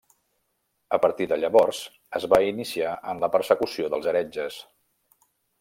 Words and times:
A 0.97 0.97
partir 1.03 1.27
de 1.33 1.37
llavors 1.41 1.83
es 2.21 2.27
va 2.35 2.41
iniciar 2.47 2.97
en 3.13 3.23
la 3.27 3.33
persecució 3.39 3.95
dels 3.97 4.13
heretges. 4.15 4.63